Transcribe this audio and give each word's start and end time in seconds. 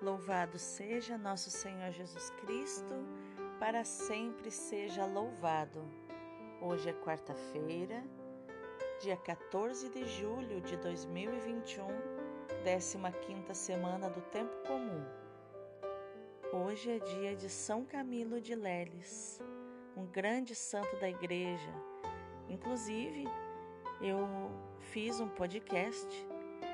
Louvado 0.00 0.60
seja 0.60 1.18
nosso 1.18 1.50
Senhor 1.50 1.90
Jesus 1.90 2.30
Cristo, 2.30 2.94
para 3.58 3.82
sempre 3.82 4.48
seja 4.48 5.04
louvado. 5.04 5.84
Hoje 6.60 6.90
é 6.90 6.92
quarta-feira, 6.92 8.04
dia 9.00 9.16
14 9.16 9.88
de 9.88 10.04
julho 10.06 10.60
de 10.60 10.76
2021, 10.76 11.88
15 12.62 13.54
semana 13.54 14.08
do 14.08 14.20
Tempo 14.20 14.54
Comum. 14.68 15.04
Hoje 16.52 16.92
é 16.92 17.00
dia 17.00 17.34
de 17.34 17.50
São 17.50 17.84
Camilo 17.84 18.40
de 18.40 18.54
Leles, 18.54 19.42
um 19.96 20.06
grande 20.06 20.54
santo 20.54 20.96
da 21.00 21.08
igreja. 21.08 21.74
Inclusive, 22.48 23.24
eu 24.00 24.28
fiz 24.78 25.18
um 25.18 25.28
podcast 25.28 26.06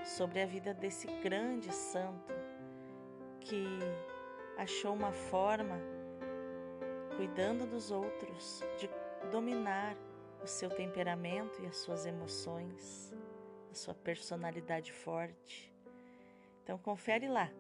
sobre 0.05 0.43
a 0.43 0.47
vida 0.47 0.75
desse 0.75 1.07
grande 1.23 1.73
santo 1.73 2.44
que 3.45 3.65
achou 4.57 4.95
uma 4.95 5.13
forma, 5.13 5.79
cuidando 7.17 7.67
dos 7.67 7.91
outros, 7.91 8.63
de 8.79 8.91
dominar 9.31 9.97
o 10.43 10.47
seu 10.47 10.71
temperamento 10.71 11.63
e 11.63 11.67
as 11.67 11.77
suas 11.77 12.07
emoções, 12.07 13.15
a 13.71 13.75
sua 13.75 13.95
personalidade 13.95 14.93
forte. 14.93 15.73
Então 16.63 16.79
confere 16.79 17.29
lá, 17.29 17.51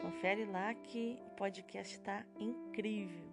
confere 0.00 0.46
lá 0.46 0.74
que 0.74 1.18
o 1.26 1.30
podcast 1.36 1.94
está 1.94 2.24
incrível. 2.38 3.28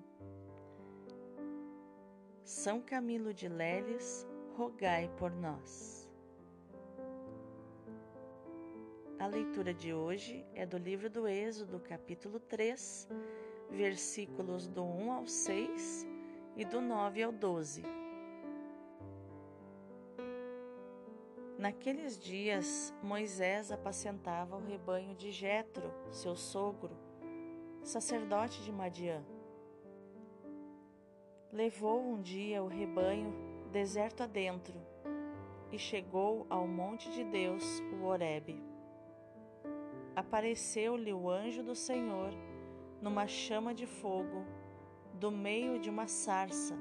São 2.43 2.81
Camilo 2.81 3.33
de 3.33 3.47
Lélias, 3.47 4.27
rogai 4.55 5.09
por 5.17 5.31
nós. 5.31 5.96
A 9.19 9.25
leitura 9.25 9.73
de 9.73 9.91
hoje 9.91 10.45
é 10.53 10.63
do 10.63 10.77
livro 10.77 11.09
do 11.09 11.27
Êxodo, 11.27 11.79
capítulo 11.79 12.39
3, 12.39 13.09
versículos 13.71 14.67
do 14.67 14.83
1 14.83 15.11
ao 15.11 15.25
6 15.25 16.07
e 16.55 16.63
do 16.63 16.79
9 16.79 17.23
ao 17.23 17.31
12. 17.31 17.81
Naqueles 21.57 22.19
dias, 22.19 22.93
Moisés 23.01 23.71
apacentava 23.71 24.55
o 24.55 24.63
rebanho 24.63 25.15
de 25.15 25.31
Jetro, 25.31 25.91
seu 26.11 26.35
sogro, 26.35 26.95
sacerdote 27.81 28.61
de 28.61 28.71
Madiã. 28.71 29.25
Levou 31.51 32.03
um 32.03 32.21
dia 32.21 32.61
o 32.61 32.67
rebanho 32.67 33.33
deserto 33.71 34.21
adentro 34.21 34.75
e 35.71 35.79
chegou 35.79 36.45
ao 36.51 36.67
monte 36.67 37.09
de 37.09 37.23
Deus, 37.23 37.63
o 37.99 38.05
Horebe 38.05 38.66
apareceu-lhe 40.17 41.13
o 41.13 41.29
anjo 41.29 41.61
do 41.61 41.75
Senhor 41.75 42.33
numa 42.99 43.27
chama 43.27 43.71
de 43.71 43.85
fogo, 43.85 44.43
do 45.13 45.29
meio 45.29 45.77
de 45.77 45.91
uma 45.91 46.07
sarça. 46.07 46.75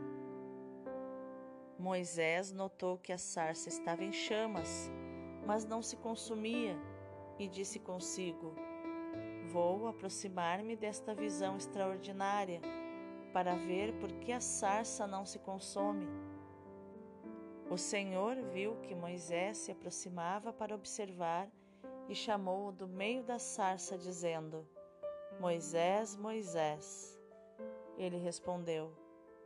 Moisés 1.79 2.51
notou 2.51 2.97
que 2.97 3.13
a 3.13 3.19
sarça 3.19 3.69
estava 3.69 4.03
em 4.03 4.11
chamas, 4.11 4.91
mas 5.47 5.67
não 5.67 5.83
se 5.83 5.99
consumia, 5.99 6.79
e 7.39 7.47
disse 7.47 7.79
consigo: 7.79 8.55
Vou 9.53 9.87
aproximar-me 9.87 10.75
desta 10.75 11.15
visão 11.15 11.59
extraordinária 11.59 12.63
para 13.35 13.55
ver 13.55 13.93
por 14.01 14.11
que 14.13 14.33
a 14.33 14.41
sarça 14.41 15.07
não 15.07 15.27
se 15.27 15.39
consome. 15.41 16.09
O 17.69 17.77
Senhor 17.77 18.37
viu 18.55 18.77
que 18.77 18.95
Moisés 18.95 19.59
se 19.59 19.71
aproximava 19.71 20.55
para 20.55 20.75
observar 20.75 21.51
e 22.09 22.15
chamou-o 22.15 22.73
do 22.73 22.87
meio 22.87 23.23
da 23.23 23.39
sarça, 23.39 23.99
dizendo: 23.99 24.67
Moisés, 25.41 26.17
Moisés. 26.17 27.21
Ele 27.97 28.17
respondeu: 28.17 28.93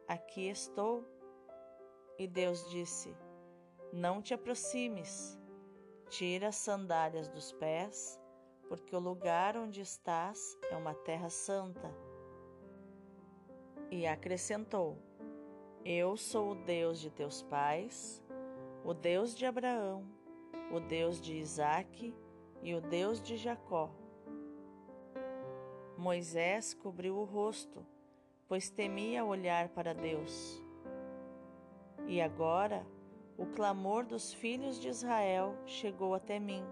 Aqui 0.06 0.48
estou. 0.48 1.04
E 2.18 2.26
Deus 2.26 2.68
disse: 2.70 3.16
Não 3.92 4.20
te 4.20 4.34
aproximes, 4.34 5.38
tira 6.08 6.48
as 6.48 6.56
sandálias 6.56 7.28
dos 7.28 7.52
pés, 7.52 8.20
porque 8.68 8.94
o 8.94 9.00
lugar 9.00 9.56
onde 9.56 9.80
estás 9.80 10.58
é 10.70 10.76
uma 10.76 10.94
terra 10.94 11.30
santa. 11.30 11.90
E 13.90 14.06
acrescentou: 14.06 14.98
Eu 15.84 16.16
sou 16.16 16.52
o 16.52 16.54
Deus 16.54 17.00
de 17.00 17.10
teus 17.10 17.42
pais, 17.42 18.22
o 18.84 18.92
Deus 18.92 19.34
de 19.34 19.46
Abraão, 19.46 20.04
o 20.70 20.78
Deus 20.78 21.20
de 21.20 21.36
Isaque 21.38 22.14
e 22.62 22.74
o 22.74 22.80
Deus 22.80 23.20
de 23.20 23.36
Jacó. 23.36 23.90
Moisés 25.96 26.74
cobriu 26.74 27.16
o 27.16 27.24
rosto, 27.24 27.84
pois 28.48 28.70
temia 28.70 29.24
olhar 29.24 29.68
para 29.68 29.94
Deus. 29.94 30.62
E 32.06 32.20
agora 32.20 32.86
o 33.36 33.46
clamor 33.46 34.04
dos 34.04 34.32
filhos 34.32 34.80
de 34.80 34.88
Israel 34.88 35.54
chegou 35.66 36.14
até 36.14 36.38
mim, 36.38 36.64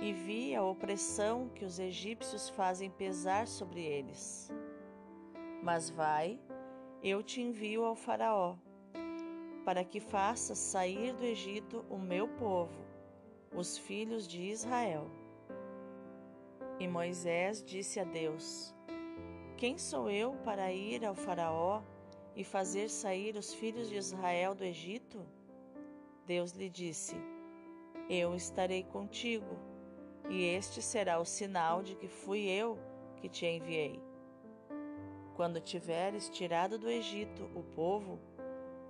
e 0.00 0.12
vi 0.12 0.54
a 0.54 0.62
opressão 0.62 1.48
que 1.48 1.64
os 1.64 1.78
egípcios 1.78 2.48
fazem 2.48 2.90
pesar 2.90 3.46
sobre 3.46 3.82
eles. 3.82 4.50
Mas 5.62 5.88
vai, 5.88 6.38
eu 7.02 7.22
te 7.22 7.40
envio 7.40 7.84
ao 7.84 7.94
Faraó, 7.94 8.56
para 9.64 9.84
que 9.84 10.00
faças 10.00 10.58
sair 10.58 11.14
do 11.14 11.24
Egito 11.24 11.84
o 11.88 11.96
meu 11.96 12.28
povo 12.28 12.83
os 13.54 13.78
filhos 13.78 14.26
de 14.26 14.42
Israel. 14.42 15.08
E 16.78 16.88
Moisés 16.88 17.62
disse 17.62 18.00
a 18.00 18.04
Deus: 18.04 18.74
Quem 19.56 19.78
sou 19.78 20.10
eu 20.10 20.34
para 20.44 20.72
ir 20.72 21.04
ao 21.04 21.14
Faraó 21.14 21.82
e 22.34 22.42
fazer 22.42 22.88
sair 22.88 23.36
os 23.36 23.54
filhos 23.54 23.88
de 23.88 23.96
Israel 23.96 24.54
do 24.54 24.64
Egito? 24.64 25.24
Deus 26.26 26.52
lhe 26.52 26.68
disse: 26.68 27.14
Eu 28.08 28.34
estarei 28.34 28.82
contigo, 28.82 29.56
e 30.28 30.44
este 30.44 30.82
será 30.82 31.20
o 31.20 31.24
sinal 31.24 31.82
de 31.82 31.94
que 31.94 32.08
fui 32.08 32.48
eu 32.48 32.78
que 33.16 33.28
te 33.28 33.46
enviei. 33.46 34.00
Quando 35.36 35.60
tiveres 35.60 36.28
tirado 36.28 36.78
do 36.78 36.88
Egito 36.88 37.50
o 37.54 37.62
povo, 37.62 38.20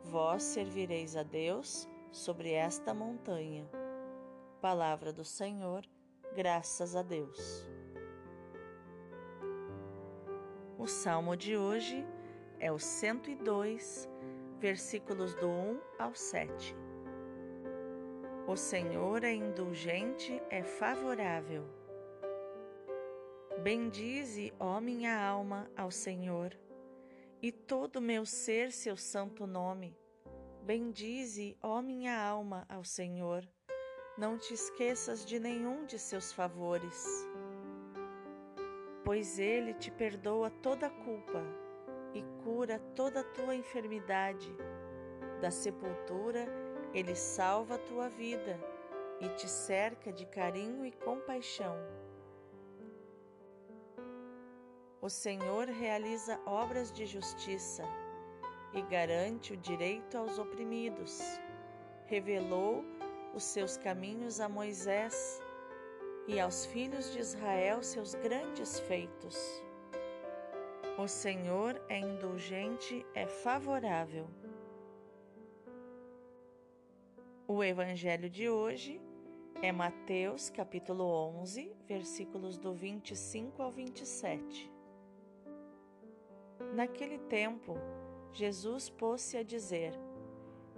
vós 0.05 0.43
servireis 0.43 1.17
a 1.17 1.23
Deus 1.23 1.89
sobre 2.11 2.53
esta 2.53 2.93
montanha. 2.95 3.67
Palavra 4.65 5.13
do 5.13 5.27
Senhor, 5.27 5.85
graças 6.35 6.97
a 6.97 7.03
Deus. 7.03 7.69
O 10.79 10.87
salmo 10.87 11.37
de 11.37 11.55
hoje 11.55 12.03
é 12.59 12.73
o 12.73 12.79
102, 12.79 14.09
versículos 14.59 15.35
do 15.35 15.49
1 15.49 15.81
ao 15.99 16.15
7. 16.15 16.75
O 18.49 18.57
Senhor 18.57 19.23
é 19.23 19.35
indulgente, 19.35 20.41
é 20.49 20.63
favorável. 20.63 21.67
Bendize, 23.63 24.51
ó 24.59 24.81
minha 24.81 25.15
alma, 25.15 25.71
ao 25.77 25.91
Senhor, 25.91 26.59
e 27.43 27.53
todo 27.53 28.01
meu 28.01 28.25
ser 28.25 28.73
seu 28.73 28.97
santo 28.97 29.47
nome. 29.47 29.95
Bendize, 30.63 31.55
ó 31.61 31.83
minha 31.83 32.19
alma, 32.19 32.65
ao 32.67 32.83
Senhor 32.83 33.47
não 34.17 34.39
te 34.39 34.55
esqueças 34.55 35.25
de 35.25 35.41
nenhum 35.41 35.85
de 35.85 35.99
seus 35.99 36.33
favores, 36.33 37.05
pois 39.05 39.39
ele 39.41 39.75
te 39.75 39.91
perdoa 39.91 40.51
toda 40.51 40.87
a 40.87 40.91
culpa 40.91 41.43
e 42.15 42.23
cura 42.45 42.79
toda 42.95 43.21
a 43.21 43.25
tua 43.25 43.57
enfermidade. 43.57 44.55
Da 45.41 45.51
sepultura, 45.51 46.47
ele 46.95 47.17
salva 47.17 47.75
a 47.75 47.79
tua 47.79 48.09
vida 48.09 48.59
e 49.21 49.29
te 49.31 49.49
cerca 49.49 50.13
de 50.13 50.25
carinho 50.27 50.87
e 50.87 50.93
compaixão. 50.93 51.77
O 55.03 55.11
Senhor 55.11 55.67
realiza 55.67 56.41
obras 56.47 56.93
de 56.93 57.05
justiça 57.05 57.83
e 58.73 58.81
garante 58.83 59.53
o 59.53 59.57
direito 59.57 60.17
aos 60.17 60.39
oprimidos. 60.39 61.21
Revelou 62.07 62.85
os 63.35 63.43
seus 63.43 63.77
caminhos 63.77 64.41
a 64.41 64.49
Moisés 64.49 65.43
e 66.29 66.39
aos 66.39 66.65
filhos 66.67 67.13
de 67.13 67.19
Israel 67.19 67.83
seus 67.83 68.15
grandes 68.15 68.79
feitos. 68.81 69.37
O 70.97 71.09
Senhor 71.09 71.81
é 71.89 71.99
indulgente, 71.99 73.05
é 73.15 73.27
favorável. 73.27 74.29
O 77.49 77.63
evangelho 77.63 78.31
de 78.31 78.49
hoje 78.49 79.01
é 79.61 79.73
Mateus 79.73 80.49
capítulo 80.49 81.05
11, 81.41 81.75
versículos 81.87 82.57
do 82.57 82.73
25 82.73 83.61
ao 83.61 83.71
27. 83.71 84.73
Naquele 86.73 87.19
tempo, 87.19 87.75
Jesus 88.33 88.89
pôs-se 88.89 89.37
a 89.37 89.43
dizer: 89.43 89.93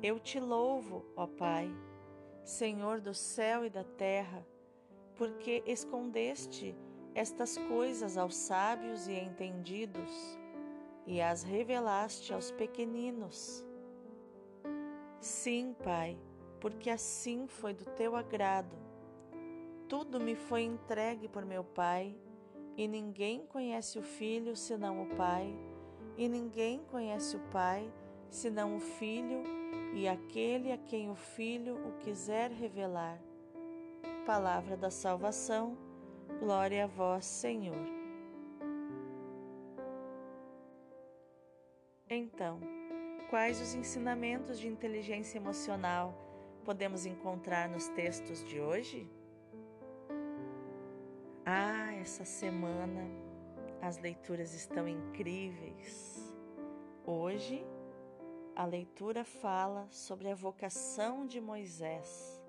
Eu 0.03 0.19
te 0.19 0.41
louvo, 0.41 1.05
ó 1.15 1.27
Pai, 1.27 1.71
Senhor 2.47 3.01
do 3.01 3.13
céu 3.13 3.65
e 3.65 3.69
da 3.69 3.83
terra, 3.83 4.47
porque 5.17 5.65
escondeste 5.67 6.77
estas 7.13 7.59
coisas 7.59 8.17
aos 8.17 8.37
sábios 8.37 9.09
e 9.09 9.15
entendidos 9.15 10.39
e 11.05 11.21
as 11.21 11.43
revelaste 11.43 12.33
aos 12.33 12.53
pequeninos. 12.53 13.67
Sim, 15.19 15.75
Pai, 15.83 16.17
porque 16.61 16.89
assim 16.89 17.49
foi 17.49 17.75
do 17.75 17.85
teu 17.85 18.15
agrado. 18.15 18.77
Tudo 19.89 20.21
me 20.21 20.37
foi 20.37 20.63
entregue 20.63 21.27
por 21.27 21.45
meu 21.45 21.65
Pai, 21.65 22.17
e 22.77 22.87
ninguém 22.87 23.45
conhece 23.45 23.99
o 23.99 24.03
Filho 24.03 24.55
senão 24.55 25.03
o 25.03 25.17
Pai, 25.17 25.53
e 26.17 26.29
ninguém 26.29 26.85
conhece 26.93 27.35
o 27.37 27.41
Pai 27.51 27.93
senão 28.31 28.77
o 28.77 28.81
Filho 28.81 29.56
e 29.95 30.07
aquele 30.07 30.73
a 30.73 30.79
quem 30.79 31.11
o 31.11 31.15
Filho 31.15 31.77
o 31.87 31.93
quiser 31.99 32.51
revelar. 32.51 33.19
Palavra 34.27 34.77
da 34.77 34.91
salvação, 34.91 35.77
glória 36.41 36.85
a 36.85 36.87
vós, 36.87 37.25
Senhor. 37.25 37.87
Então, 42.09 42.61
quais 43.31 43.61
os 43.61 43.75
ensinamentos 43.75 44.59
de 44.61 44.69
inteligência 44.69 45.39
emocional 45.39 46.15
podemos 46.65 47.07
encontrar 47.07 47.69
nos 47.69 47.89
textos 47.89 48.45
de 48.45 48.61
hoje? 48.61 49.11
Ah, 51.45 51.95
essa 51.95 52.25
semana 52.25 53.09
as 53.81 53.99
leituras 53.99 54.53
estão 54.55 54.89
incríveis. 54.89 56.35
Hoje, 57.05 57.65
a 58.57 58.65
leitura 58.65 59.23
fala 59.23 59.87
sobre 59.91 60.31
a 60.31 60.35
vocação 60.35 61.27
de 61.27 61.39
Moisés, 61.43 62.43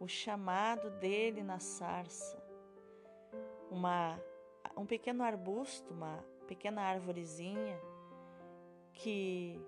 o 0.00 0.08
chamado 0.08 0.90
dele 0.98 1.44
na 1.44 1.60
sarça. 1.60 2.36
Uma, 3.70 4.20
um 4.76 4.84
pequeno 4.84 5.22
arbusto, 5.22 5.94
uma 5.94 6.24
pequena 6.48 6.82
arvorezinha 6.82 7.80
que 8.92 9.64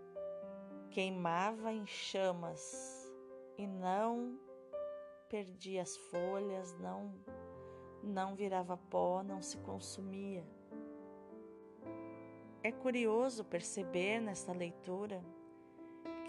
queimava 0.91 1.73
em 1.73 1.87
chamas 1.87 3.09
e 3.57 3.65
não 3.65 4.37
perdia 5.29 5.83
as 5.83 5.97
folhas, 5.97 6.77
não 6.81 7.15
não 8.03 8.35
virava 8.35 8.79
pó, 8.79 9.23
não 9.23 9.43
se 9.43 9.59
consumia. 9.59 10.43
É 12.63 12.73
curioso 12.73 13.45
perceber 13.45 14.21
nesta 14.21 14.53
leitura 14.53 15.23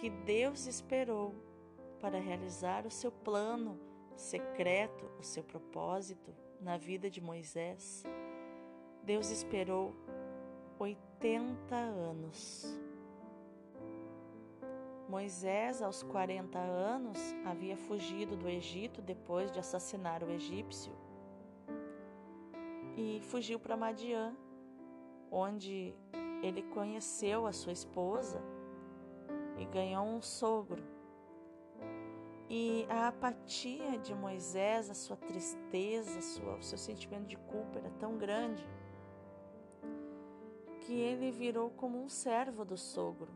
que 0.01 0.09
Deus 0.09 0.65
esperou 0.65 1.31
para 1.99 2.19
realizar 2.19 2.87
o 2.87 2.89
seu 2.89 3.11
plano 3.11 3.79
secreto, 4.15 5.05
o 5.19 5.23
seu 5.23 5.43
propósito 5.43 6.33
na 6.59 6.75
vida 6.75 7.07
de 7.07 7.21
Moisés. 7.21 8.03
Deus 9.03 9.29
esperou 9.29 9.95
80 10.79 11.75
anos. 11.75 12.65
Moisés, 15.07 15.83
aos 15.83 16.01
40 16.01 16.57
anos, 16.57 17.19
havia 17.45 17.77
fugido 17.77 18.35
do 18.35 18.49
Egito 18.49 19.03
depois 19.03 19.51
de 19.51 19.59
assassinar 19.59 20.23
o 20.23 20.31
egípcio 20.31 20.91
e 22.97 23.21
fugiu 23.21 23.59
para 23.59 23.77
Madiã, 23.77 24.35
onde 25.29 25.93
ele 26.41 26.63
conheceu 26.63 27.45
a 27.45 27.51
sua 27.51 27.71
esposa 27.71 28.41
e 29.61 29.65
ganhou 29.65 30.03
um 30.03 30.21
sogro. 30.21 30.83
E 32.49 32.85
a 32.89 33.07
apatia 33.07 33.97
de 33.99 34.13
Moisés, 34.13 34.89
a 34.89 34.93
sua 34.93 35.15
tristeza, 35.15 36.19
o 36.19 36.61
seu 36.61 36.77
sentimento 36.77 37.27
de 37.27 37.37
culpa 37.37 37.77
era 37.77 37.89
tão 37.91 38.17
grande 38.17 38.67
que 40.81 40.93
ele 40.93 41.31
virou 41.31 41.69
como 41.69 42.03
um 42.03 42.09
servo 42.09 42.65
do 42.65 42.75
sogro 42.75 43.31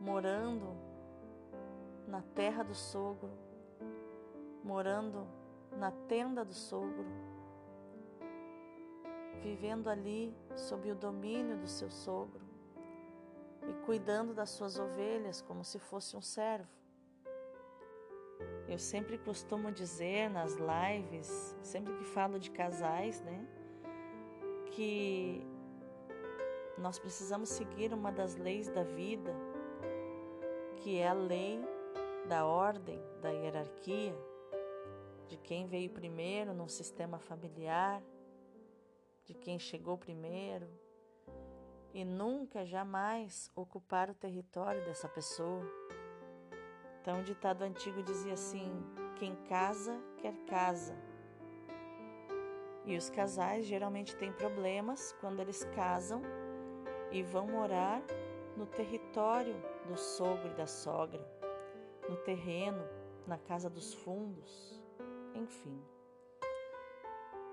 morando 0.00 0.76
na 2.06 2.22
terra 2.22 2.62
do 2.62 2.74
sogro, 2.74 3.30
morando 4.62 5.26
na 5.72 5.90
tenda 5.90 6.44
do 6.44 6.52
sogro, 6.52 7.06
vivendo 9.42 9.88
ali 9.88 10.36
sob 10.54 10.90
o 10.90 10.94
domínio 10.94 11.56
do 11.58 11.66
seu 11.66 11.90
sogro 11.90 12.43
e 13.68 13.72
cuidando 13.84 14.34
das 14.34 14.50
suas 14.50 14.78
ovelhas 14.78 15.40
como 15.40 15.64
se 15.64 15.78
fosse 15.78 16.16
um 16.16 16.20
servo. 16.20 16.68
Eu 18.68 18.78
sempre 18.78 19.18
costumo 19.18 19.70
dizer 19.70 20.28
nas 20.30 20.56
lives, 20.56 21.56
sempre 21.62 21.94
que 21.94 22.04
falo 22.04 22.38
de 22.38 22.50
casais, 22.50 23.20
né, 23.22 23.46
que 24.72 25.46
nós 26.78 26.98
precisamos 26.98 27.48
seguir 27.48 27.92
uma 27.92 28.10
das 28.10 28.34
leis 28.36 28.68
da 28.68 28.82
vida 28.82 29.34
que 30.84 30.98
é 30.98 31.08
a 31.08 31.14
lei 31.14 31.58
da 32.28 32.44
ordem, 32.44 33.00
da 33.22 33.30
hierarquia, 33.30 34.14
de 35.26 35.38
quem 35.38 35.66
veio 35.66 35.88
primeiro 35.88 36.52
no 36.52 36.68
sistema 36.68 37.18
familiar, 37.18 38.02
de 39.24 39.32
quem 39.32 39.58
chegou 39.58 39.96
primeiro, 39.96 40.68
e 41.94 42.04
nunca, 42.04 42.66
jamais 42.66 43.48
ocupar 43.54 44.10
o 44.10 44.14
território 44.14 44.84
dessa 44.84 45.08
pessoa. 45.08 45.64
Então, 47.00 47.20
o 47.20 47.22
ditado 47.22 47.62
antigo 47.62 48.02
dizia 48.02 48.34
assim: 48.34 48.68
quem 49.14 49.36
casa, 49.44 49.96
quer 50.18 50.34
casa. 50.46 50.96
E 52.84 52.96
os 52.96 53.08
casais 53.08 53.64
geralmente 53.64 54.16
têm 54.16 54.32
problemas 54.32 55.14
quando 55.20 55.40
eles 55.40 55.64
casam 55.76 56.20
e 57.12 57.22
vão 57.22 57.46
morar 57.46 58.02
no 58.56 58.66
território 58.66 59.54
do 59.86 59.96
sogro 59.96 60.48
e 60.48 60.54
da 60.54 60.66
sogra, 60.66 61.24
no 62.08 62.16
terreno, 62.16 62.84
na 63.26 63.38
casa 63.38 63.70
dos 63.70 63.94
fundos, 63.94 64.82
enfim. 65.34 65.80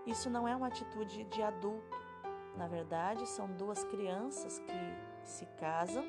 Isso 0.06 0.30
não 0.30 0.48
é 0.48 0.56
uma 0.56 0.68
atitude 0.68 1.24
de 1.26 1.44
adulto. 1.44 2.01
Na 2.56 2.68
verdade, 2.68 3.28
são 3.28 3.48
duas 3.48 3.84
crianças 3.86 4.60
que 4.60 5.28
se 5.28 5.46
casam 5.58 6.04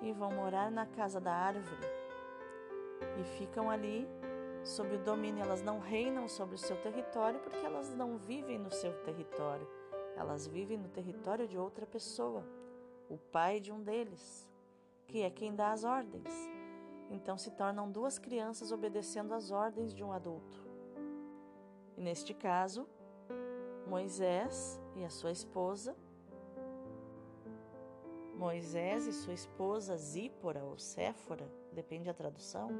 e 0.00 0.12
vão 0.12 0.32
morar 0.32 0.70
na 0.70 0.86
casa 0.86 1.20
da 1.20 1.32
árvore 1.32 1.86
e 3.20 3.24
ficam 3.38 3.70
ali 3.70 4.06
sob 4.64 4.94
o 4.94 4.98
domínio. 4.98 5.42
Elas 5.42 5.62
não 5.62 5.78
reinam 5.78 6.28
sobre 6.28 6.54
o 6.54 6.58
seu 6.58 6.76
território 6.80 7.40
porque 7.40 7.64
elas 7.64 7.94
não 7.94 8.16
vivem 8.18 8.58
no 8.58 8.70
seu 8.70 8.92
território, 9.02 9.66
elas 10.16 10.46
vivem 10.46 10.78
no 10.78 10.88
território 10.88 11.48
de 11.48 11.58
outra 11.58 11.86
pessoa 11.86 12.44
o 13.08 13.16
pai 13.16 13.60
de 13.60 13.70
um 13.70 13.82
deles, 13.82 14.48
que 15.06 15.22
é 15.22 15.30
quem 15.30 15.54
dá 15.54 15.72
as 15.72 15.84
ordens. 15.84 16.28
Então 17.10 17.36
se 17.36 17.50
tornam 17.50 17.90
duas 17.90 18.18
crianças 18.18 18.72
obedecendo 18.72 19.34
às 19.34 19.50
ordens 19.50 19.92
de 19.92 20.02
um 20.02 20.12
adulto. 20.12 20.66
E 21.96 22.00
neste 22.00 22.32
caso, 22.32 22.88
Moisés 23.86 24.80
e 24.94 25.04
a 25.04 25.10
sua 25.10 25.30
esposa, 25.30 25.96
Moisés 28.34 29.06
e 29.06 29.12
sua 29.12 29.34
esposa 29.34 29.96
Zípora 29.96 30.64
ou 30.64 30.78
Séfora, 30.78 31.48
depende 31.72 32.06
da 32.06 32.14
tradução, 32.14 32.70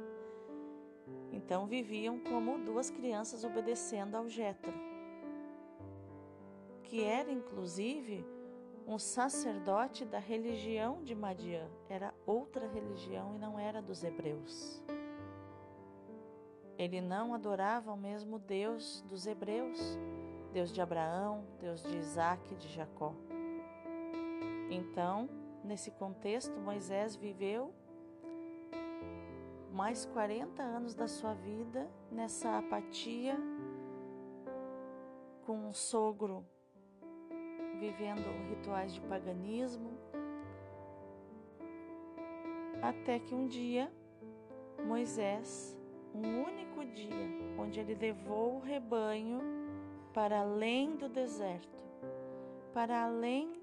então 1.31 1.65
viviam 1.65 2.19
como 2.19 2.63
duas 2.63 2.89
crianças 2.89 3.43
obedecendo 3.43 4.15
ao 4.15 4.27
Jetro, 4.27 4.73
que 6.83 7.03
era 7.03 7.31
inclusive 7.31 8.25
um 8.85 8.99
sacerdote 8.99 10.05
da 10.05 10.19
religião 10.19 11.03
de 11.03 11.15
Madian. 11.15 11.69
Era 11.89 12.13
outra 12.25 12.67
religião 12.67 13.35
e 13.35 13.39
não 13.39 13.57
era 13.57 13.81
dos 13.81 14.03
hebreus. 14.03 14.83
Ele 16.77 16.99
não 16.99 17.33
adorava 17.33 17.93
o 17.93 17.97
mesmo 17.97 18.37
Deus 18.39 19.01
dos 19.07 19.25
hebreus, 19.25 19.79
Deus 20.53 20.71
de 20.71 20.79
Abraão, 20.79 21.43
Deus 21.59 21.81
de 21.81 21.97
Isaac 21.97 22.53
e 22.53 22.55
de 22.55 22.67
Jacó. 22.67 23.11
Então, 24.69 25.27
nesse 25.63 25.89
contexto, 25.89 26.53
Moisés 26.59 27.15
viveu 27.15 27.73
mais 29.71 30.05
40 30.05 30.61
anos 30.61 30.93
da 30.93 31.07
sua 31.07 31.33
vida 31.33 31.89
nessa 32.11 32.59
apatia 32.59 33.35
com 35.43 35.57
um 35.57 35.73
sogro 35.73 36.45
vivendo 37.79 38.23
rituais 38.49 38.93
de 38.93 39.01
paganismo, 39.01 39.97
até 42.79 43.17
que 43.17 43.33
um 43.33 43.47
dia 43.47 43.91
Moisés, 44.85 45.75
um 46.13 46.43
único 46.43 46.85
dia, 46.85 47.27
onde 47.57 47.79
ele 47.79 47.95
levou 47.95 48.57
o 48.57 48.59
rebanho 48.59 49.62
para 50.13 50.41
além 50.41 50.95
do 50.95 51.09
deserto, 51.09 51.83
para 52.71 53.03
além 53.03 53.61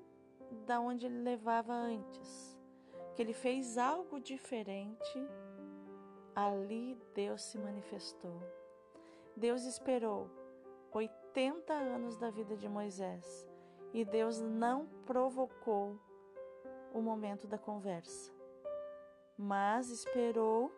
da 0.67 0.81
onde 0.81 1.07
ele 1.07 1.23
levava 1.23 1.73
antes, 1.73 2.59
que 3.15 3.23
ele 3.23 3.33
fez 3.33 3.79
algo 3.79 4.21
diferente, 4.21 5.29
ali 6.35 6.99
Deus 7.15 7.43
se 7.43 7.57
manifestou. 7.57 8.43
Deus 9.37 9.65
esperou 9.65 10.29
80 10.93 11.73
anos 11.73 12.19
da 12.19 12.31
vida 12.31 12.57
de 12.57 12.69
Moisés 12.69 13.49
e 13.95 14.05
Deus 14.05 14.41
não 14.41 14.87
provocou 15.07 15.97
o 16.93 17.01
momento 17.01 17.47
da 17.47 17.59
conversa, 17.59 18.33
mas 19.39 19.89
esperou 19.89 20.73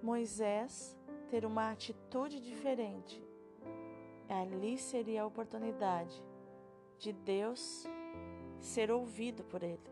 Moisés 0.00 0.96
ter 1.28 1.44
uma 1.44 1.72
atitude 1.72 2.40
diferente. 2.40 3.27
Ali 4.28 4.76
seria 4.76 5.22
a 5.22 5.26
oportunidade 5.26 6.22
de 6.98 7.12
Deus 7.12 7.86
ser 8.60 8.90
ouvido 8.90 9.42
por 9.44 9.62
ele. 9.62 9.90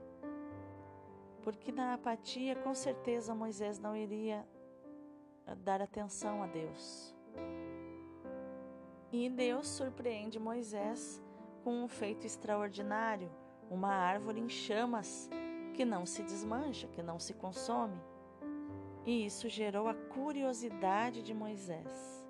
Porque 1.43 1.71
na 1.73 1.95
apatia, 1.95 2.57
com 2.57 2.75
certeza, 2.75 3.35
Moisés 3.35 3.79
não 3.79 3.97
iria 3.97 4.47
dar 5.59 5.81
atenção 5.81 6.43
a 6.43 6.47
Deus. 6.47 7.15
E 9.13 9.31
Deus 9.31 9.69
surpreende 9.69 10.39
Moisés 10.39 11.23
com 11.63 11.85
um 11.85 11.89
feito 11.89 12.27
extraordinário, 12.27 13.31
uma 13.71 13.95
árvore 13.95 14.41
em 14.41 14.49
chamas 14.49 15.31
que 15.75 15.85
não 15.85 16.05
se 16.05 16.23
desmancha, 16.23 16.89
que 16.89 17.03
não 17.03 17.19
se 17.19 17.33
consome. 17.33 18.01
E 19.05 19.25
isso 19.25 19.49
gerou 19.49 19.87
a 19.87 19.95
curiosidade 19.95 21.23
de 21.23 21.33
Moisés. 21.33 22.26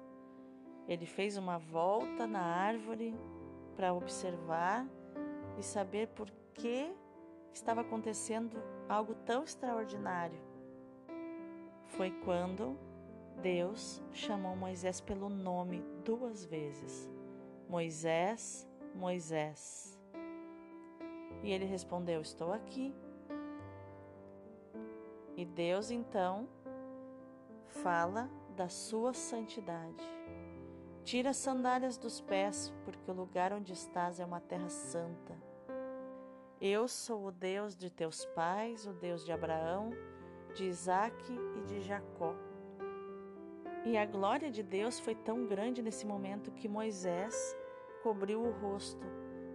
Ele 0.88 1.06
fez 1.06 1.36
uma 1.36 1.58
volta 1.58 2.26
na 2.26 2.40
árvore 2.40 3.14
para 3.74 3.92
observar 3.92 4.86
e 5.58 5.62
saber 5.62 6.08
por 6.08 6.30
que 6.54 6.92
estava 7.52 7.80
acontecendo 7.80 8.56
algo 8.88 9.14
tão 9.14 9.42
extraordinário. 9.42 10.38
Foi 11.86 12.10
quando 12.10 12.78
Deus 13.42 14.02
chamou 14.12 14.56
Moisés 14.56 15.00
pelo 15.00 15.28
nome 15.28 15.82
duas 16.04 16.44
vezes: 16.44 17.10
Moisés, 17.68 18.68
Moisés. 18.94 20.00
E 21.42 21.50
ele 21.50 21.64
respondeu: 21.64 22.20
Estou 22.20 22.52
aqui. 22.52 22.94
E 25.36 25.44
Deus 25.44 25.90
então 25.90 26.48
fala 27.66 28.30
da 28.56 28.68
sua 28.68 29.12
santidade. 29.12 30.02
Tira 31.06 31.30
as 31.30 31.36
sandálias 31.36 31.96
dos 31.96 32.20
pés, 32.20 32.74
porque 32.84 33.08
o 33.08 33.14
lugar 33.14 33.52
onde 33.52 33.72
estás 33.72 34.18
é 34.18 34.24
uma 34.24 34.40
terra 34.40 34.68
santa. 34.68 35.38
Eu 36.60 36.88
sou 36.88 37.26
o 37.26 37.30
Deus 37.30 37.76
de 37.76 37.88
teus 37.88 38.24
pais, 38.24 38.88
o 38.88 38.92
Deus 38.92 39.24
de 39.24 39.30
Abraão, 39.30 39.90
de 40.52 40.64
Isaque 40.64 41.32
e 41.58 41.60
de 41.62 41.80
Jacó. 41.80 42.34
E 43.84 43.96
a 43.96 44.04
glória 44.04 44.50
de 44.50 44.64
Deus 44.64 44.98
foi 44.98 45.14
tão 45.14 45.46
grande 45.46 45.80
nesse 45.80 46.04
momento 46.04 46.50
que 46.50 46.66
Moisés 46.66 47.56
cobriu 48.02 48.42
o 48.42 48.50
rosto, 48.50 49.06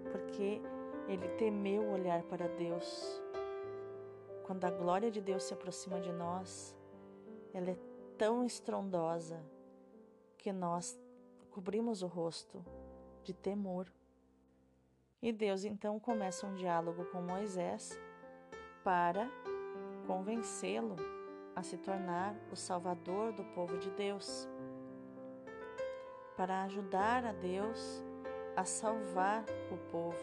porque 0.09 0.61
ele 1.05 1.27
temeu 1.35 1.85
olhar 1.91 2.23
para 2.23 2.47
Deus. 2.47 3.21
Quando 4.45 4.63
a 4.63 4.71
glória 4.71 5.11
de 5.11 5.19
Deus 5.19 5.43
se 5.43 5.53
aproxima 5.53 5.99
de 5.99 6.13
nós, 6.13 6.73
ela 7.53 7.71
é 7.71 7.77
tão 8.17 8.45
estrondosa 8.45 9.43
que 10.37 10.53
nós 10.53 10.97
cobrimos 11.51 12.01
o 12.01 12.07
rosto 12.07 12.65
de 13.23 13.33
temor. 13.33 13.91
E 15.21 15.31
Deus 15.31 15.63
então 15.63 15.99
começa 15.99 16.47
um 16.47 16.55
diálogo 16.55 17.05
com 17.05 17.21
Moisés 17.21 17.99
para 18.83 19.29
convencê-lo 20.07 20.95
a 21.55 21.61
se 21.61 21.77
tornar 21.77 22.35
o 22.51 22.55
salvador 22.55 23.33
do 23.33 23.43
povo 23.53 23.77
de 23.77 23.91
Deus, 23.91 24.47
para 26.35 26.63
ajudar 26.63 27.25
a 27.25 27.33
Deus 27.33 28.03
a 28.55 28.65
salvar 28.65 29.45
o 29.71 29.77
povo. 29.91 30.17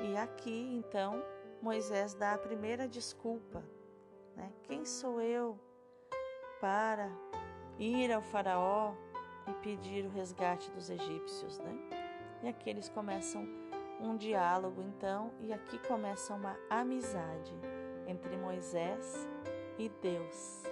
E 0.00 0.16
aqui 0.16 0.74
então 0.74 1.22
Moisés 1.60 2.14
dá 2.14 2.32
a 2.32 2.38
primeira 2.38 2.88
desculpa, 2.88 3.62
né? 4.34 4.52
Quem 4.62 4.84
sou 4.84 5.20
eu 5.20 5.58
para 6.60 7.10
ir 7.78 8.10
ao 8.12 8.22
Faraó 8.22 8.94
e 9.46 9.52
pedir 9.54 10.04
o 10.04 10.10
resgate 10.10 10.70
dos 10.70 10.90
egípcios, 10.90 11.58
né? 11.58 11.76
E 12.42 12.48
aqui 12.48 12.70
eles 12.70 12.88
começam 12.88 13.46
um 14.00 14.16
diálogo 14.16 14.82
então, 14.82 15.30
e 15.40 15.52
aqui 15.52 15.78
começa 15.86 16.34
uma 16.34 16.56
amizade 16.68 17.52
entre 18.06 18.36
Moisés 18.36 19.28
e 19.78 19.88
Deus. 19.88 20.62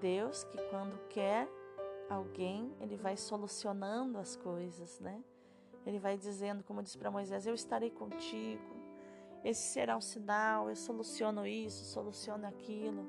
Deus 0.00 0.44
que 0.44 0.58
quando 0.68 0.98
quer 1.08 1.48
alguém, 2.10 2.72
ele 2.80 2.96
vai 2.96 3.16
solucionando 3.16 4.18
as 4.18 4.36
coisas, 4.36 5.00
né? 5.00 5.22
Ele 5.86 5.98
vai 5.98 6.18
dizendo, 6.18 6.64
como 6.64 6.82
disse 6.82 6.98
para 6.98 7.10
Moisés: 7.10 7.46
Eu 7.46 7.54
estarei 7.54 7.90
contigo, 7.90 8.76
esse 9.44 9.68
será 9.68 9.96
o 9.96 10.00
sinal, 10.00 10.68
eu 10.68 10.76
soluciono 10.76 11.46
isso, 11.46 11.84
soluciono 11.84 12.46
aquilo, 12.46 13.06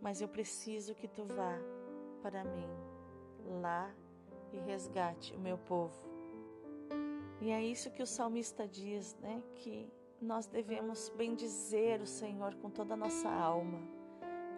mas 0.00 0.22
eu 0.22 0.28
preciso 0.28 0.94
que 0.94 1.06
tu 1.06 1.24
vá 1.24 1.58
para 2.22 2.42
mim 2.44 2.89
lá 3.50 3.92
e 4.52 4.58
resgate 4.58 5.34
o 5.34 5.38
meu 5.38 5.58
povo. 5.58 6.10
E 7.40 7.50
é 7.50 7.62
isso 7.62 7.90
que 7.90 8.02
o 8.02 8.06
salmista 8.06 8.68
diz, 8.68 9.16
né? 9.16 9.42
Que 9.54 9.90
nós 10.20 10.46
devemos 10.46 11.08
bendizer 11.16 12.02
o 12.02 12.06
Senhor 12.06 12.54
com 12.56 12.68
toda 12.68 12.92
a 12.92 12.96
nossa 12.96 13.30
alma, 13.30 13.80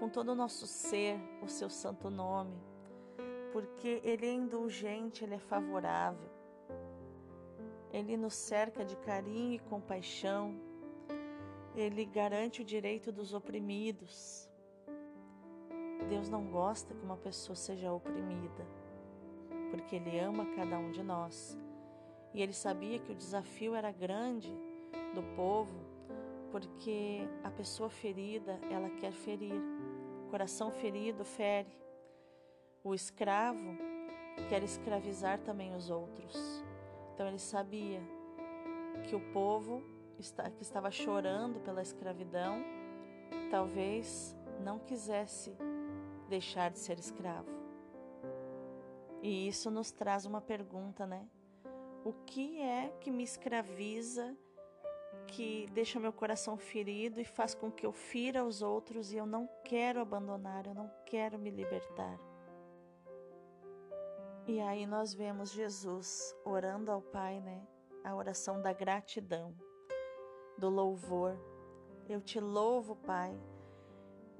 com 0.00 0.08
todo 0.08 0.30
o 0.30 0.34
nosso 0.34 0.66
ser, 0.66 1.20
o 1.40 1.46
seu 1.46 1.70
santo 1.70 2.10
nome, 2.10 2.60
porque 3.52 4.00
Ele 4.02 4.26
é 4.26 4.32
indulgente, 4.32 5.22
Ele 5.22 5.34
é 5.34 5.38
favorável, 5.38 6.28
Ele 7.92 8.16
nos 8.16 8.34
cerca 8.34 8.84
de 8.84 8.96
carinho 8.96 9.54
e 9.54 9.58
compaixão, 9.60 10.60
Ele 11.76 12.04
garante 12.04 12.62
o 12.62 12.64
direito 12.64 13.12
dos 13.12 13.32
oprimidos. 13.32 14.50
Deus 16.08 16.28
não 16.28 16.50
gosta 16.50 16.92
que 16.92 17.04
uma 17.04 17.16
pessoa 17.16 17.54
seja 17.54 17.92
oprimida, 17.92 18.66
porque 19.72 19.96
Ele 19.96 20.20
ama 20.20 20.44
cada 20.54 20.78
um 20.78 20.90
de 20.90 21.02
nós. 21.02 21.58
E 22.34 22.42
Ele 22.42 22.52
sabia 22.52 22.98
que 22.98 23.10
o 23.10 23.14
desafio 23.14 23.74
era 23.74 23.90
grande 23.90 24.52
do 25.14 25.22
povo, 25.34 25.74
porque 26.50 27.26
a 27.42 27.50
pessoa 27.50 27.88
ferida, 27.88 28.60
ela 28.70 28.90
quer 28.90 29.12
ferir. 29.12 29.60
O 30.26 30.30
coração 30.30 30.70
ferido 30.70 31.24
fere. 31.24 31.72
O 32.84 32.94
escravo 32.94 33.78
quer 34.50 34.62
escravizar 34.62 35.38
também 35.38 35.74
os 35.74 35.88
outros. 35.88 36.62
Então 37.14 37.26
ele 37.26 37.38
sabia 37.38 38.02
que 39.08 39.16
o 39.16 39.32
povo 39.32 39.82
que 40.14 40.22
estava 40.62 40.90
chorando 40.90 41.60
pela 41.60 41.80
escravidão 41.80 42.62
talvez 43.50 44.36
não 44.60 44.78
quisesse 44.78 45.56
deixar 46.28 46.70
de 46.70 46.78
ser 46.78 46.98
escravo. 46.98 47.61
E 49.22 49.46
isso 49.46 49.70
nos 49.70 49.92
traz 49.92 50.26
uma 50.26 50.40
pergunta, 50.40 51.06
né? 51.06 51.26
O 52.04 52.12
que 52.12 52.60
é 52.60 52.92
que 53.00 53.10
me 53.10 53.22
escraviza 53.22 54.36
que 55.28 55.66
deixa 55.72 56.00
meu 56.00 56.12
coração 56.12 56.58
ferido 56.58 57.20
e 57.20 57.24
faz 57.24 57.54
com 57.54 57.70
que 57.70 57.86
eu 57.86 57.92
fira 57.92 58.44
os 58.44 58.60
outros 58.60 59.12
e 59.12 59.16
eu 59.16 59.24
não 59.24 59.48
quero 59.64 60.00
abandonar, 60.00 60.66
eu 60.66 60.74
não 60.74 60.90
quero 61.06 61.38
me 61.38 61.50
libertar. 61.50 62.18
E 64.46 64.60
aí 64.60 64.86
nós 64.86 65.14
vemos 65.14 65.52
Jesus 65.52 66.34
orando 66.44 66.90
ao 66.90 67.00
Pai, 67.00 67.40
né? 67.40 67.64
A 68.02 68.14
oração 68.14 68.60
da 68.60 68.72
gratidão, 68.72 69.54
do 70.58 70.68
louvor. 70.68 71.38
Eu 72.08 72.20
te 72.20 72.40
louvo, 72.40 72.96
Pai, 72.96 73.38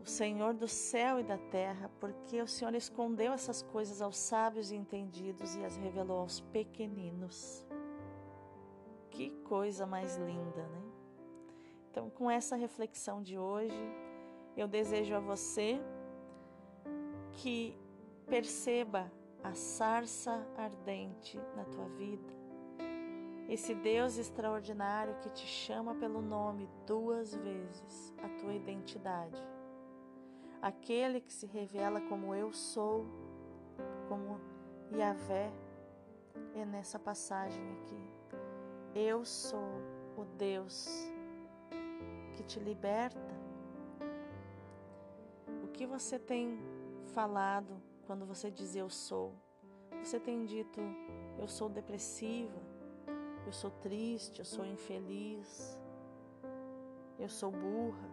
o 0.02 0.06
Senhor 0.06 0.52
do 0.52 0.66
céu 0.66 1.20
e 1.20 1.22
da 1.22 1.38
terra, 1.38 1.88
porque 2.00 2.42
o 2.42 2.46
Senhor 2.46 2.74
escondeu 2.74 3.32
essas 3.32 3.62
coisas 3.62 4.02
aos 4.02 4.16
sábios 4.16 4.72
e 4.72 4.76
entendidos 4.76 5.54
e 5.54 5.64
as 5.64 5.76
revelou 5.76 6.18
aos 6.18 6.40
pequeninos. 6.40 7.64
Que 9.10 9.30
coisa 9.44 9.86
mais 9.86 10.16
linda, 10.16 10.66
né? 10.66 10.82
Então, 11.90 12.10
com 12.10 12.30
essa 12.30 12.56
reflexão 12.56 13.22
de 13.22 13.38
hoje, 13.38 13.76
eu 14.56 14.66
desejo 14.66 15.14
a 15.14 15.20
você 15.20 15.80
que 17.32 17.76
perceba 18.26 19.12
a 19.44 19.54
sarça 19.54 20.44
ardente 20.56 21.38
na 21.54 21.64
tua 21.64 21.88
vida. 21.90 22.32
Esse 23.48 23.74
Deus 23.74 24.16
extraordinário 24.16 25.14
que 25.20 25.28
te 25.30 25.46
chama 25.46 25.94
pelo 25.94 26.22
nome 26.22 26.68
duas 26.86 27.34
vezes, 27.34 28.14
a 28.22 28.28
tua 28.40 28.54
identidade. 28.54 29.51
Aquele 30.62 31.20
que 31.20 31.32
se 31.32 31.44
revela 31.44 32.00
como 32.02 32.32
eu 32.36 32.52
sou, 32.52 33.04
como 34.08 34.40
Yahvé, 34.94 35.52
é 36.54 36.64
nessa 36.64 37.00
passagem 37.00 37.60
aqui. 37.72 38.00
Eu 38.94 39.24
sou 39.24 39.82
o 40.16 40.24
Deus 40.38 40.88
que 42.34 42.44
te 42.44 42.60
liberta. 42.60 43.34
O 45.64 45.66
que 45.72 45.84
você 45.84 46.16
tem 46.16 46.56
falado 47.06 47.82
quando 48.06 48.24
você 48.24 48.48
diz 48.48 48.76
eu 48.76 48.88
sou? 48.88 49.34
Você 50.00 50.20
tem 50.20 50.44
dito: 50.44 50.80
eu 51.40 51.48
sou 51.48 51.68
depressiva, 51.68 52.62
eu 53.44 53.52
sou 53.52 53.72
triste, 53.72 54.38
eu 54.38 54.44
sou 54.44 54.64
infeliz, 54.64 55.76
eu 57.18 57.28
sou 57.28 57.50
burra. 57.50 58.08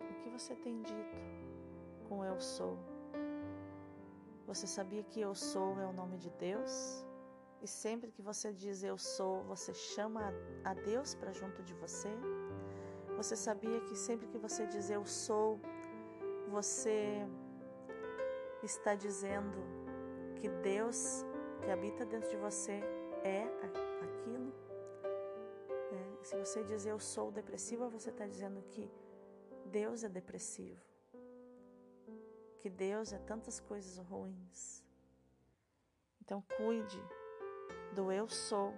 O 0.00 0.14
que 0.20 0.28
você 0.30 0.56
tem 0.56 0.82
dito 0.82 1.49
com 2.10 2.24
eu 2.24 2.38
sou? 2.40 2.76
Você 4.50 4.66
sabia 4.66 5.04
que 5.10 5.20
eu 5.20 5.32
sou 5.32 5.68
é 5.80 5.86
o 5.86 5.92
nome 5.92 6.16
de 6.18 6.30
Deus? 6.30 6.72
E 7.62 7.68
sempre 7.68 8.10
que 8.10 8.22
você 8.30 8.52
diz 8.52 8.82
eu 8.82 8.98
sou, 8.98 9.44
você 9.44 9.72
chama 9.72 10.22
a 10.64 10.74
Deus 10.74 11.14
para 11.14 11.32
junto 11.40 11.62
de 11.62 11.74
você? 11.74 12.10
Você 13.16 13.36
sabia 13.36 13.80
que 13.86 13.96
sempre 13.96 14.26
que 14.26 14.38
você 14.38 14.66
diz 14.66 14.90
eu 14.90 15.04
sou, 15.06 15.60
você 16.48 17.00
está 18.62 18.94
dizendo 18.94 19.58
que 20.36 20.48
Deus 20.72 21.24
que 21.62 21.70
habita 21.70 22.04
dentro 22.04 22.28
de 22.28 22.36
você 22.36 22.76
é 23.22 23.42
aquilo? 24.06 24.52
É, 25.92 26.24
se 26.24 26.36
você 26.36 26.64
diz 26.64 26.86
eu 26.86 26.98
sou 26.98 27.30
depressiva, 27.30 27.88
você 27.88 28.10
está 28.10 28.26
dizendo 28.26 28.60
que 28.62 28.90
Deus 29.66 30.02
é 30.02 30.08
depressivo, 30.08 30.89
que 32.60 32.68
Deus 32.68 33.12
é 33.12 33.18
tantas 33.18 33.58
coisas 33.58 33.98
ruins. 33.98 34.84
Então 36.20 36.42
cuide 36.56 37.02
do 37.94 38.12
eu 38.12 38.28
sou 38.28 38.74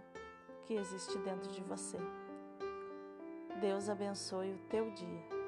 que 0.65 0.75
existe 0.75 1.19
dentro 1.19 1.51
de 1.51 1.63
você. 1.63 1.99
Deus 3.61 3.89
abençoe 3.89 4.55
o 4.55 4.59
teu 4.69 4.91
dia. 4.93 5.42